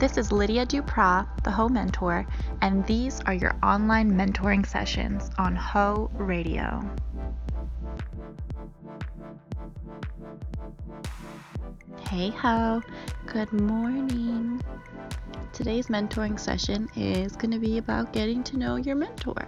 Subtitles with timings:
[0.00, 2.26] This is Lydia Duprat, the Heaux Mentor,
[2.60, 6.82] and these are your online mentoring sessions on Heaux Radio.
[12.08, 12.82] Hey Heaux,
[13.26, 14.60] good morning.
[15.52, 19.46] Today's mentoring session is going to be about getting to know your mentor.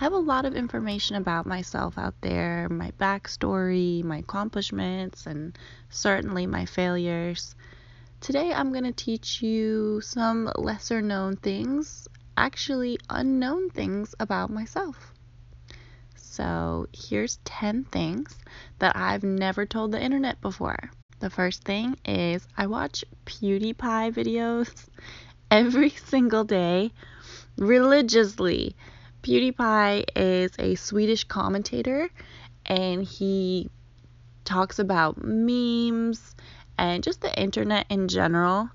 [0.00, 5.58] I have a lot of information about myself out there, my backstory, my accomplishments, and
[5.90, 7.56] certainly my failures.
[8.20, 12.06] Today I'm going to teach you some lesser known things,
[12.36, 15.12] actually unknown things about myself.
[16.14, 18.38] So, here's 10 things
[18.78, 20.78] that I've never told the internet before.
[21.18, 24.70] The first thing is I watch PewDiePie videos
[25.50, 26.92] every single day
[27.56, 28.76] religiously.
[29.22, 32.08] PewDiePie is a Swedish commentator
[32.66, 33.68] and he
[34.44, 36.36] talks about memes
[36.78, 38.70] and just the internet in general.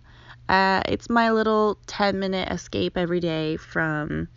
[0.49, 4.27] Uh, it's my little 10 minute escape every day from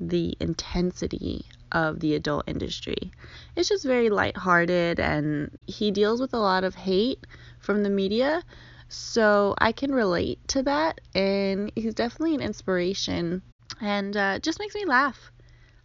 [0.00, 3.12] the intensity of the adult industry.
[3.56, 7.24] It's just very lighthearted and he deals with a lot of hate
[7.60, 8.42] from the media.
[8.88, 13.42] So I can relate to that and he's definitely an inspiration
[13.80, 15.30] and uh, just makes me laugh.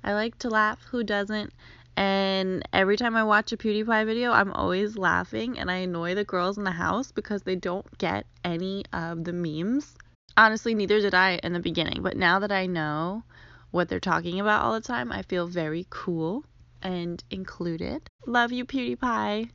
[0.04, 0.82] I like to laugh.
[0.92, 1.54] Who doesn't?
[1.96, 6.24] And every time I watch a PewDiePie video, I'm always laughing and I annoy the
[6.24, 9.96] girls in the house because they don't get any of the memes.
[10.38, 13.24] Honestly, neither did I in the beginning, but now that I know
[13.72, 16.46] what they're talking about all the time, I feel very cool
[16.82, 18.08] and included.
[18.26, 19.50] Love you, PewDiePie.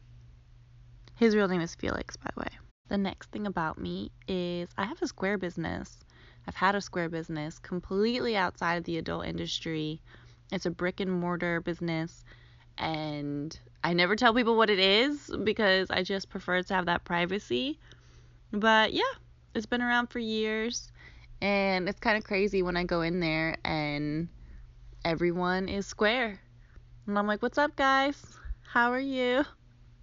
[1.16, 2.50] His real name is Felix, by the way.
[2.88, 6.00] The next thing about me is I have a square business.
[6.46, 10.02] I've had a square business completely outside of the adult industry
[10.54, 12.24] it's a brick and mortar business
[12.78, 17.04] and I never tell people what it is because I just prefer to have that
[17.04, 17.78] privacy.
[18.52, 19.02] But yeah,
[19.54, 20.90] it's been around for years
[21.40, 24.28] and it's kind of crazy when I go in there and
[25.04, 26.40] everyone is square.
[27.06, 28.38] And I'm like, "What's up, guys?
[28.62, 29.44] How are you?"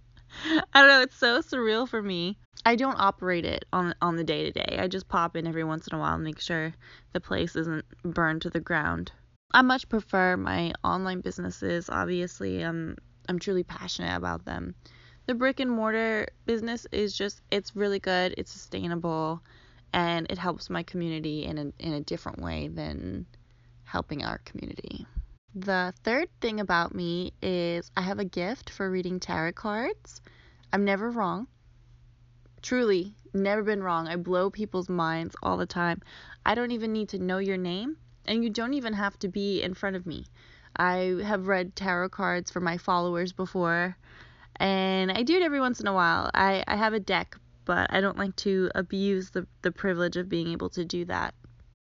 [0.72, 2.38] I don't know, it's so surreal for me.
[2.64, 4.78] I don't operate it on on the day to day.
[4.78, 6.72] I just pop in every once in a while and make sure
[7.12, 9.12] the place isn't burned to the ground.
[9.54, 11.90] I much prefer my online businesses.
[11.90, 12.96] Obviously, I'm
[13.28, 14.74] I'm truly passionate about them.
[15.26, 19.42] The brick and mortar business is just it's really good, it's sustainable,
[19.92, 23.26] and it helps my community in a in a different way than
[23.84, 25.06] helping our community.
[25.54, 30.22] The third thing about me is I have a gift for reading tarot cards.
[30.72, 31.46] I'm never wrong.
[32.62, 34.08] Truly, never been wrong.
[34.08, 36.00] I blow people's minds all the time.
[36.46, 39.62] I don't even need to know your name and you don't even have to be
[39.62, 40.26] in front of me.
[40.76, 43.96] I have read tarot cards for my followers before,
[44.56, 46.30] and I do it every once in a while.
[46.34, 50.28] I, I have a deck, but I don't like to abuse the, the privilege of
[50.28, 51.34] being able to do that.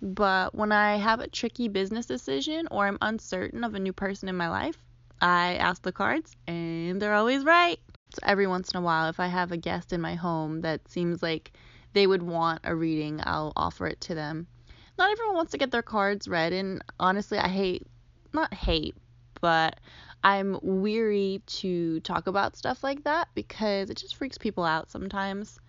[0.01, 4.29] But when I have a tricky business decision or I'm uncertain of a new person
[4.29, 4.77] in my life,
[5.19, 7.79] I ask the cards, and they're always right.
[8.13, 10.87] So every once in a while, if I have a guest in my home that
[10.87, 11.51] seems like
[11.93, 14.47] they would want a reading, I'll offer it to them
[14.97, 17.87] not everyone wants to get their cards read and honestly I hate
[18.33, 18.95] not hate,
[19.41, 19.79] but
[20.23, 25.59] I'm weary to talk about stuff like that because it just freaks people out sometimes.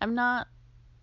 [0.00, 0.48] I'm not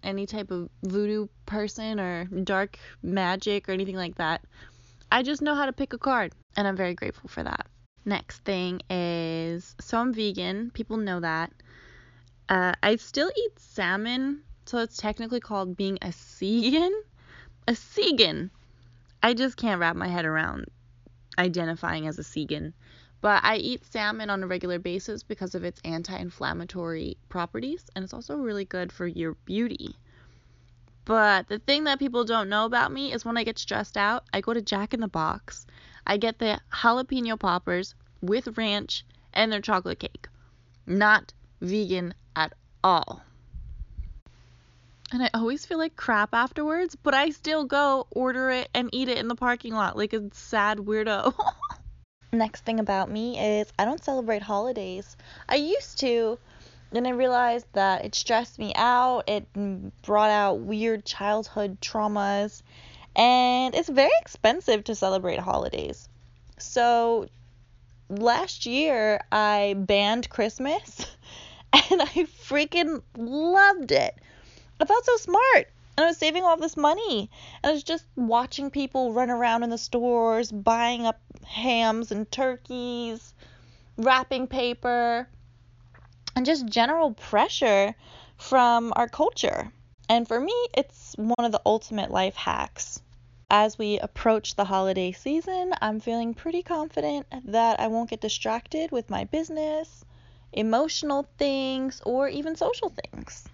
[0.03, 4.41] any type of voodoo person or dark magic or anything like that.
[5.11, 7.67] I just know how to pick a card and I'm very grateful for that.
[8.05, 11.51] Next thing is so I'm vegan, people know that.
[12.49, 17.03] Uh, I still eat salmon, so it's technically called being a vegan
[17.67, 18.49] a Seagan.
[19.21, 20.65] I just can't wrap my head around
[21.37, 22.73] identifying as a Seagan.
[23.21, 28.03] But I eat salmon on a regular basis because of its anti inflammatory properties, and
[28.03, 29.95] it's also really good for your beauty.
[31.05, 34.23] But the thing that people don't know about me is when I get stressed out,
[34.33, 35.67] I go to Jack in the Box.
[36.05, 40.27] I get the jalapeno poppers with ranch and their chocolate cake.
[40.87, 43.23] Not vegan at all
[45.11, 49.09] and I always feel like crap afterwards, but I still go order it and eat
[49.09, 51.33] it in the parking lot like a sad weirdo.
[52.33, 55.17] Next thing about me is I don't celebrate holidays.
[55.49, 56.39] I used to,
[56.93, 59.27] and I realized that it stressed me out.
[59.27, 59.45] It
[60.01, 62.61] brought out weird childhood traumas,
[63.13, 66.07] and it's very expensive to celebrate holidays.
[66.57, 67.27] So
[68.07, 71.05] last year I banned Christmas,
[71.73, 74.15] and I freaking loved it
[74.81, 75.67] I felt so smart.
[75.95, 77.29] And I was saving all this money.
[77.61, 82.29] And I was just watching people run around in the stores, buying up hams and
[82.31, 83.33] turkeys,
[83.97, 85.27] wrapping paper.
[86.35, 87.95] and just general pressure
[88.37, 89.71] from our culture.
[90.09, 93.01] And for me, it's one of the ultimate life hacks.
[93.49, 98.91] As we approach the holiday season, I'm feeling pretty confident that I won't get distracted
[98.91, 100.03] with my business,
[100.53, 103.47] emotional things, or even social things.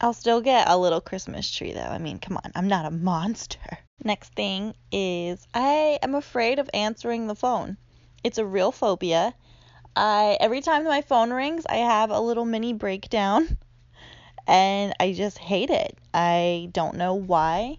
[0.00, 1.80] I'll still get a little Christmas tree though.
[1.80, 3.78] I mean, come on, I'm not a monster.
[4.04, 7.76] Next thing is I am afraid of answering the phone.
[8.24, 9.34] It's a real phobia.
[9.94, 13.58] I every time my phone rings, I have a little mini breakdown
[14.48, 15.96] and I just hate it.
[16.12, 17.78] I don't know why.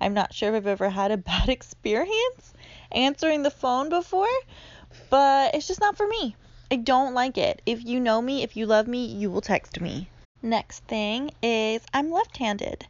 [0.00, 2.54] I'm not sure if I've ever had a bad experience
[2.92, 4.28] answering the phone before,
[5.10, 6.36] but it's just not for me.
[6.70, 7.62] I don't like it.
[7.66, 10.08] If you know me, if you love me, you will text me.
[10.46, 12.86] Next thing is I'm left handed,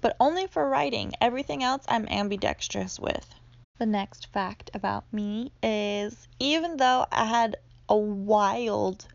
[0.00, 1.12] but only for writing.
[1.20, 3.32] Everything else I'm ambidextrous with.
[3.78, 7.58] The next fact about me is even though I had
[7.88, 9.06] a wild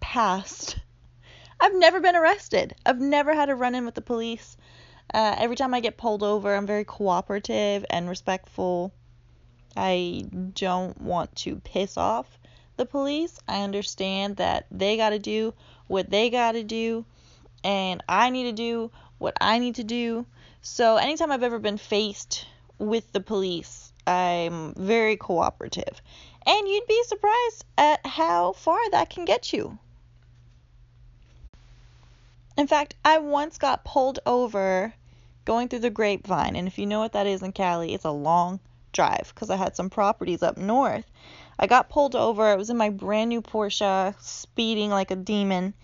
[0.00, 0.78] past,
[1.60, 2.76] I've never been arrested.
[2.86, 4.56] I've never had a run in with the police.
[5.12, 8.90] Uh, every time I get pulled over, I'm very cooperative and respectful.
[9.76, 10.24] I
[10.54, 12.38] don't want to piss off
[12.78, 13.38] the police.
[13.46, 15.52] I understand that they got to do
[15.88, 17.04] what they got to do
[17.64, 20.26] and I need to do what I need to do.
[20.60, 22.46] So anytime I've ever been faced
[22.78, 26.00] with the police, I'm very cooperative.
[26.46, 29.78] And you'd be surprised at how far that can get you.
[32.56, 34.94] In fact, I once got pulled over
[35.44, 36.54] going through the grapevine.
[36.54, 38.60] And if you know what that is in Cali, it's a long
[38.92, 41.04] drive because I had some properties up north.
[41.58, 42.44] I got pulled over.
[42.44, 45.74] I was in my brand new Porsche, speeding like a demon.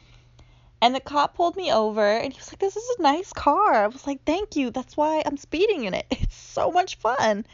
[0.83, 3.75] And the cop pulled me over and he was like, This is a nice car.
[3.75, 4.71] I was like, Thank you.
[4.71, 6.07] That's why I'm speeding in it.
[6.11, 7.47] It's so much fun.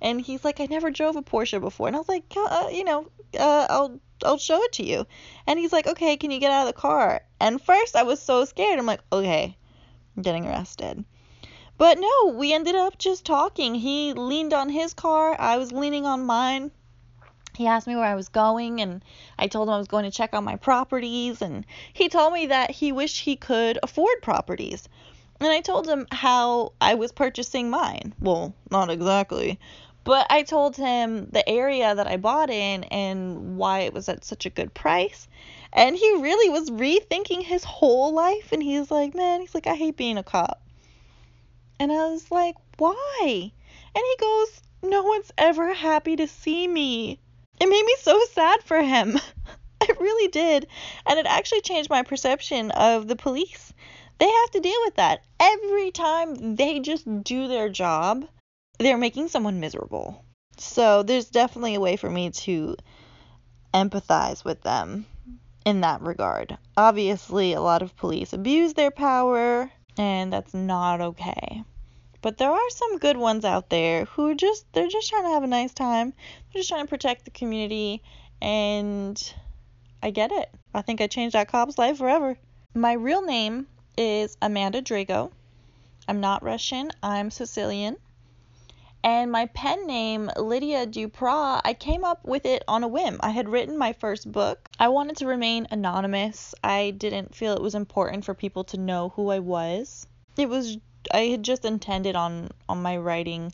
[0.00, 1.88] And he's like, I never drove a Porsche before.
[1.88, 4.00] And I was like, uh, You know, uh, I'll.
[4.22, 5.06] I'll show it to you.
[5.46, 7.22] And he's like, okay, can you get out of the car?
[7.40, 8.78] And first I was so scared.
[8.78, 9.56] I'm like, okay,
[10.14, 11.06] I'm getting arrested.
[11.78, 13.74] But no, we ended up just talking.
[13.74, 16.70] He leaned on his car, I was leaning on mine
[17.60, 19.04] he asked me where I was going, and
[19.38, 22.46] I told him I was going to check on my properties, and he told me
[22.46, 24.88] that he wished he could afford properties.
[25.40, 28.14] And I told him how I was purchasing mine.
[28.18, 29.58] Well, not exactly.
[30.04, 34.24] But I told him the area that I bought in and why it was at
[34.24, 35.28] such a good price.
[35.70, 38.52] And he really was rethinking his whole life.
[38.52, 40.62] And he's like, man, he's like, I hate being a cop.
[41.78, 43.52] And I was like, why?
[43.94, 47.18] And he goes, no one's ever happy to see me.
[47.60, 49.20] It made me so sad for him.
[49.82, 50.66] it really did.
[51.06, 53.72] And it actually changed my perception of the police.
[54.18, 55.22] They have to deal with that.
[55.38, 58.26] Every time they just do their job,
[58.78, 60.24] they're making someone miserable.
[60.56, 62.76] So there's definitely a way for me to
[63.72, 65.06] empathize with them
[65.64, 66.56] in that regard.
[66.76, 71.64] Obviously, a lot of police abuse their power, and that's not okay.
[72.22, 75.42] But there are some good ones out there who just they're just trying to have
[75.42, 76.12] a nice time.
[76.52, 78.02] They're just trying to protect the community
[78.42, 79.32] and
[80.02, 80.50] I get it.
[80.74, 82.36] I think I changed that cop's life forever.
[82.74, 85.30] My real name is Amanda Drago.
[86.08, 87.96] I'm not Russian, I'm Sicilian.
[89.02, 93.18] And my pen name, Lydia Duprat, I came up with it on a whim.
[93.22, 94.68] I had written my first book.
[94.78, 96.54] I wanted to remain anonymous.
[96.62, 100.06] I didn't feel it was important for people to know who I was.
[100.36, 100.76] It was
[101.12, 103.52] I had just intended on on my writing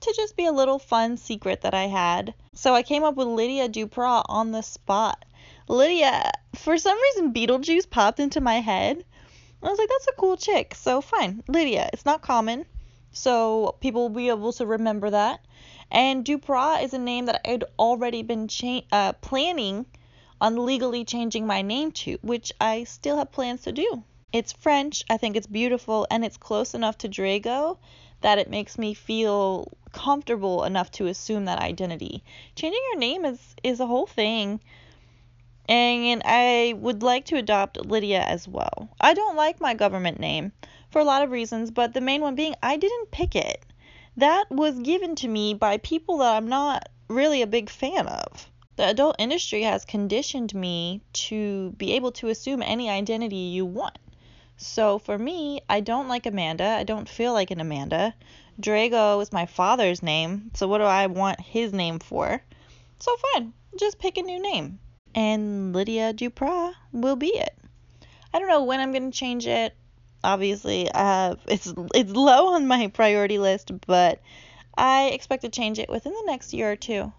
[0.00, 2.34] to just be a little fun secret that I had.
[2.52, 5.24] So I came up with Lydia Duprat on the spot.
[5.66, 9.04] Lydia, for some reason, Beetlejuice popped into my head.
[9.62, 10.74] I was like, that's a cool chick.
[10.74, 11.88] So fine, Lydia.
[11.92, 12.66] It's not common,
[13.12, 15.40] so people will be able to remember that.
[15.90, 19.86] And Duprat is a name that I'd already been cha- uh, planning
[20.40, 24.02] on legally changing my name to, which I still have plans to do.
[24.34, 27.78] It's French, I think it's beautiful, and it's close enough to Drago
[28.20, 32.24] that it makes me feel comfortable enough to assume that identity.
[32.56, 34.58] Changing your name is, is a whole thing.
[35.68, 38.88] And I would like to adopt Lydia as well.
[39.00, 40.50] I don't like my government name
[40.90, 43.64] for a lot of reasons, but the main one being I didn't pick it.
[44.16, 48.50] That was given to me by people that I'm not really a big fan of.
[48.74, 53.96] The adult industry has conditioned me to be able to assume any identity you want.
[54.56, 56.64] So for me, I don't like Amanda.
[56.64, 58.14] I don't feel like an Amanda.
[58.60, 62.40] Drago is my father's name, so what do I want his name for?
[63.00, 64.78] So fine, just pick a new name.
[65.14, 67.58] And Lydia Duprat will be it.
[68.32, 69.74] I don't know when I'm gonna change it.
[70.22, 74.20] Obviously, have it's it's low on my priority list, but
[74.76, 77.12] I expect to change it within the next year or two.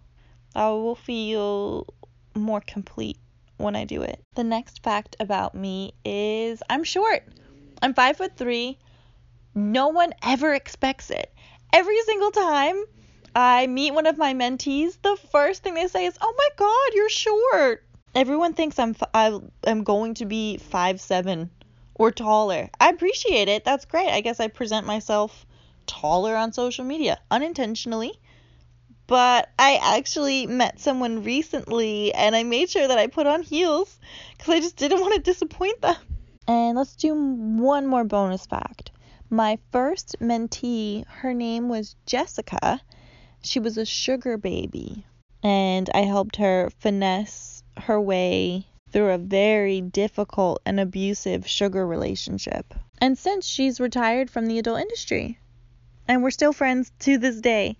[0.55, 1.93] I will feel
[2.33, 3.17] more complete
[3.57, 4.19] when I do it.
[4.35, 7.23] The next fact about me is I'm short.
[7.81, 8.77] I'm five foot three.
[9.53, 11.33] No one ever expects it.
[11.71, 12.83] Every single time
[13.35, 16.95] I meet one of my mentees, the first thing they say is, "Oh my God,
[16.95, 17.83] you're short."
[18.13, 21.49] Everyone thinks I'm I am going to be five seven
[21.95, 22.69] or taller.
[22.79, 23.65] I appreciate it.
[23.65, 24.09] That's great.
[24.09, 25.45] I guess I present myself
[25.85, 28.19] taller on social media unintentionally.
[29.07, 33.99] But I actually met someone recently and I made sure that I put on heels
[34.37, 35.95] because I just didn't want to disappoint them.
[36.47, 38.91] And let's do one more bonus fact.
[39.29, 42.81] My first mentee, her name was Jessica.
[43.41, 45.05] She was a sugar baby.
[45.43, 52.73] And I helped her finesse her way through a very difficult and abusive sugar relationship.
[52.99, 55.37] And since she's retired from the adult industry,
[56.07, 57.77] and we're still friends to this day.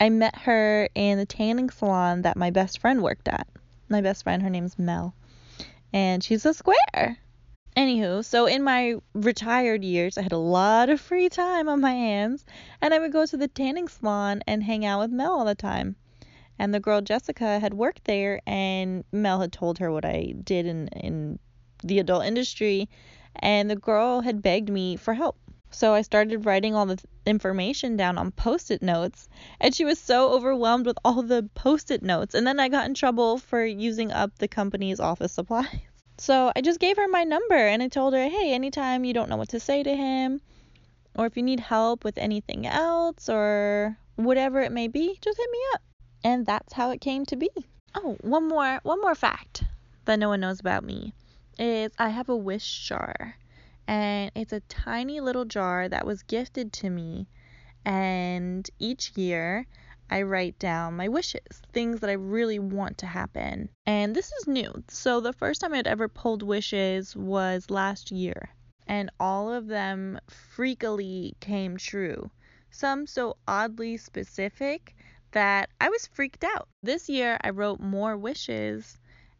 [0.00, 3.46] I met her in the tanning salon that my best friend worked at.
[3.90, 5.14] My best friend, her name's Mel,
[5.92, 7.18] and she's a square.
[7.76, 11.92] Anywho, so in my retired years, I had a lot of free time on my
[11.92, 12.46] hands,
[12.80, 15.54] and I would go to the tanning salon and hang out with Mel all the
[15.54, 15.96] time.
[16.58, 20.66] And the girl Jessica had worked there, and Mel had told her what I did
[20.66, 21.38] in in
[21.84, 22.88] the adult industry,
[23.36, 25.36] and the girl had begged me for help.
[25.72, 29.28] So I started writing all the information down on post it notes,
[29.60, 32.34] and she was so overwhelmed with all the post it notes.
[32.34, 35.68] And then I got in trouble for using up the company's office supplies.
[36.18, 39.30] So I just gave her my number and I told her, hey, anytime you don't
[39.30, 40.42] know what to say to him,
[41.16, 45.50] or if you need help with anything else, or whatever it may be, just hit
[45.50, 45.82] me up.
[46.22, 47.48] And that's how it came to be.
[47.94, 49.64] Oh, one more one more fact
[50.04, 51.14] that no one knows about me
[51.58, 53.36] is I have a wish jar
[53.90, 57.26] and it's a tiny little jar that was gifted to me.
[57.84, 59.66] And each year,
[60.08, 63.68] I write down my wishes, things that I really want to happen.
[63.86, 64.84] And this is new.
[64.86, 68.50] So the first time I'd ever pulled wishes was last year.
[68.86, 72.30] And all of them freakily came true.
[72.70, 74.94] Some so oddly specific
[75.32, 76.68] that I was freaked out.
[76.80, 78.96] This year I wrote more wishes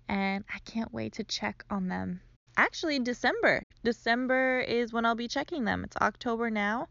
[0.09, 2.21] and I can't wait to check on them
[2.57, 3.65] actually December.
[3.85, 5.85] December is when I'll be checking them.
[5.85, 6.89] It's October now.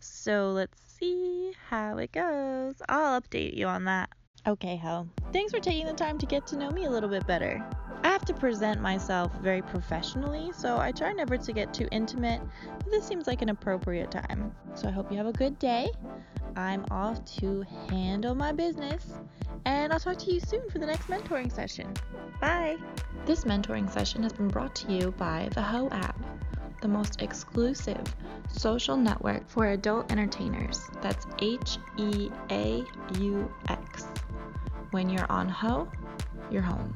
[0.00, 2.76] So let's see how it goes.
[2.88, 4.10] I'll update you on that.
[4.46, 5.06] Okay, Heaux.
[5.32, 7.62] Thanks for taking the time to get to know me a little bit better.
[8.02, 12.40] I have to present myself very professionally, so I try never to get too intimate,
[12.78, 14.54] but this seems like an appropriate time.
[14.74, 15.90] So I hope you have a good day.
[16.60, 19.14] I'm off to handle my business,
[19.64, 21.94] and I'll talk to you soon for the next mentoring session.
[22.38, 22.76] Bye!
[23.24, 26.20] This mentoring session has been brought to you by the Heaux app,
[26.82, 28.02] the most exclusive
[28.52, 30.82] social network for adult entertainers.
[31.00, 32.84] That's H E A
[33.18, 34.04] U X.
[34.90, 35.88] When you're on Heaux,
[36.50, 36.92] you're home.